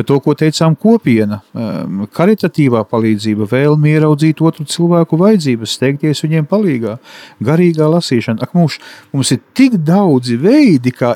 [0.07, 6.97] To, ko teicām kopiena, eh, karitatīvā palīdzība, vēlme ieraudzīt otru cilvēku vajadzības, steigties viņiem palīgā,
[7.45, 8.43] garīgā lasīšana.
[8.47, 8.81] Ak, mums,
[9.12, 11.12] mums ir tik daudzi veidi, kā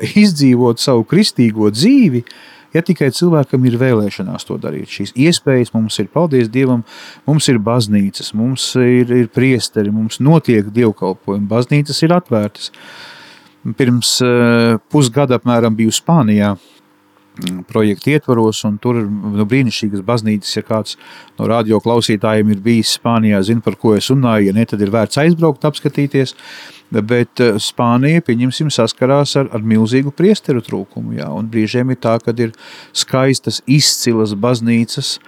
[0.50, 2.24] izdzīvot savu kristīgo dzīvi,
[2.74, 4.88] ja tikai cilvēkam ir vēlēšanās to darīt.
[4.88, 6.84] Šīs iespējas mums ir, paldies Dievam,
[7.26, 12.70] mums ir baznīcas, mums ir, ir priesteri, mums notiek dievkalpojumi, baznīcas ir atvērtas.
[13.76, 20.54] Pirms uh, pusgada apmēram biju Spānijā, mm, projekta ietvaros, un tur ir nu, brīnišķīgas baznīcas.
[20.56, 20.96] Ja kāds
[21.36, 24.48] no radio klausītājiem ir bijis Spānijā, zina, par ko es runāju.
[24.48, 26.38] Ja ne, tad ir vērts aizbraukt, apskatīties.
[26.90, 31.14] Bet eh, Spānija, pieņemsim, saskarās ar, ar milzīgu priesteru trūkumu.
[31.20, 32.50] Jā, un brīžiem ir tā, ka ir
[32.96, 35.18] skaistas, izcilas baznīcas,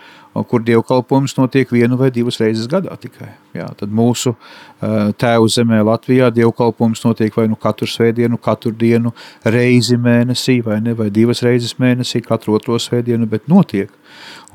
[0.49, 3.29] kur dievkalpojums notiek vienu vai divas reizes gadā tikai.
[3.53, 9.13] Jā, tad mūsu uh, tēvu zemē Latvijā dievkalpojums notiek vai nu katru svētdienu, katru dienu,
[9.45, 13.93] reizi mēnesī, vai ne, vai divas reizes mēnesī, katru otro svētdienu, bet notiek.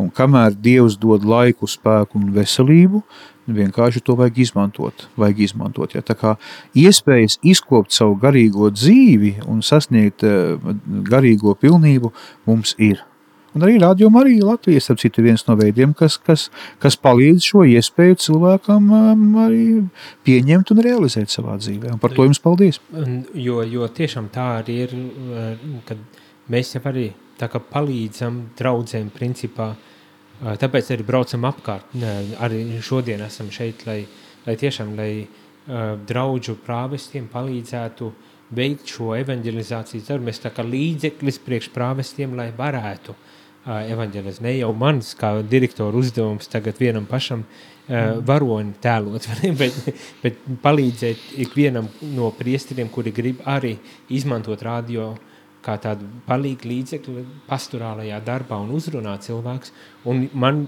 [0.02, 3.04] Un kamēr Dievs dod laiku, spēku un veselību,
[3.48, 5.08] vienkārši to vajag izmantot.
[5.20, 6.04] Vajag izmantot ja.
[6.06, 6.36] Tā kā
[6.78, 10.58] iespējas izkopt savu garīgo dzīvi un sasniegt uh,
[11.08, 12.12] garīgo pilnību
[12.48, 13.04] mums ir.
[13.58, 16.48] Un arī rādījuma arī Latvijas, ap citu, viens no veidiem, kas, kas,
[16.84, 19.64] kas palīdz šo iespēju cilvēkam um, arī
[20.28, 21.96] pieņemt un realizēt savā dzīvē.
[21.96, 22.78] Un par to jums paldies.
[23.34, 26.22] Jo, jo tiešām tā arī ir, eh, kad
[26.54, 27.08] mēs jau arī
[27.40, 29.97] tā kā palīdzam draudzēm principā, eh,
[30.42, 31.96] tāpēc arī braucam apkārt.
[32.44, 34.04] Arī šodien esam šeit, lai,
[34.46, 38.12] lai tiešām, lai uh, draudžu prāvestiem palīdzētu
[38.58, 40.30] veikt šo evanģelizācijas darbu.
[40.30, 44.44] Mēs tā kā līdzeklis priekš prāvestiem, lai varētu uh, evanģelizēt.
[44.46, 49.28] Ne jau mans kā direktora uzdevums tagad vienam pašam uh, varoni tēlot,
[49.62, 49.82] bet,
[50.24, 53.76] bet palīdzēt ikvienam no priesteriem, kuri grib arī
[54.14, 55.16] izmantot radio
[55.66, 59.74] kā tādu palīgu līdzekli pastorālajā darbā un uzrunāt cilvēks.
[60.08, 60.66] Un man,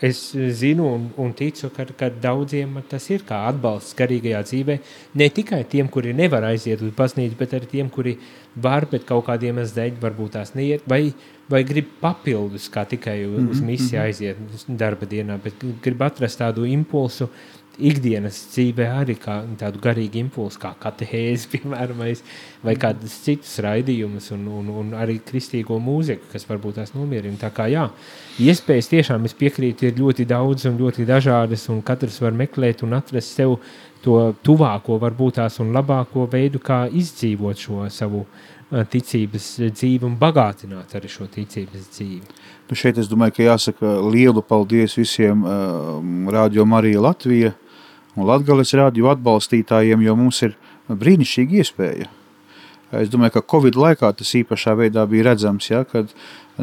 [0.00, 0.20] es
[0.56, 4.76] zinu un, un ticu, ka, ka daudziem tas ir kā atbalsts garīgajā dzīvē.
[5.20, 8.16] Ne tikai tiem, kuri nevar aiziet uz baznīcu, bet arī tiem, kuri
[8.56, 11.12] var, bet kaut kādiem dēļ varbūt tās neiet, vai,
[11.52, 16.64] vai grib papildus, kā tikai uz, uz misiju aiziet darba dienā, bet grib atrast tādu
[16.68, 17.28] impulsu,
[17.78, 22.02] ikdienas dzīvē arī tādu garīgu impulsu, kā katehēzi, piemēram,
[22.64, 27.38] vai, kādas citas raidījumus, un, un, un arī kristīgo mūziku, kas varbūt tās nomierina.
[27.40, 27.86] Tā kā jā,
[28.42, 32.98] iespējas tiešām es piekrītu, ir ļoti daudz un ļoti dažādas, un katrs var meklēt un
[32.98, 33.58] atrast sev
[34.04, 38.24] to tuvāko, varbūt tās un labāko veidu, kā izdzīvot šo savu
[38.70, 42.36] ticības dzīvi un bagātināt arī šo ticības dzīvi.
[42.70, 45.98] Nu šeit es domāju, ka jāsaka lielu paldies visiem uh,
[46.30, 47.52] Radio Marija Latvija
[48.14, 50.56] un Latgales radio atbalstītājiem, jo mums ir
[50.90, 52.08] brīnišķīga iespēja.
[53.00, 56.10] Es domāju, ka Covid laikā tas īpašā veidā bija redzams, ja, kad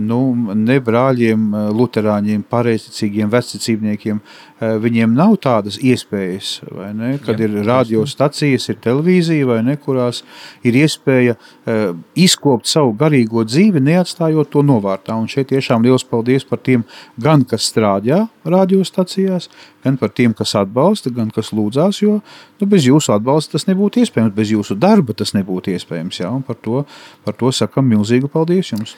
[0.04, 0.20] nu,
[0.56, 6.62] ne brāļiem, luterāņiem, pareizticīgiem, vecticībniekiem, eh, viņiem nav tādas iespējas,
[6.95, 10.24] ne, kad Jā, ir radiostacijas, ir televīzija, vai ne, kurās
[10.64, 15.16] ir iespēja eh, izkopt savu garīgo dzīvi, neatstājot to novārtā.
[15.18, 16.86] Un šeit tiešām liels paldies par tiem,
[17.18, 19.50] gan kas strādā radiostacijās,
[19.84, 22.20] gan par tiem, kas atbalsta, gan kas lūdzās, jo
[22.60, 26.22] nu, bez jūsu atbalsta tas nebūtu iespējams, bez jūsu darba tas nebūtu iespējams.
[26.24, 26.86] Ja, un par to,
[27.26, 28.98] par to sakam milzīgu paldies jums!